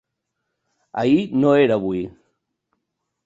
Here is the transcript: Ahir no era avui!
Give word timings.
Ahir 1.01 1.27
no 1.43 1.53
era 1.65 1.77
avui! 1.81 2.01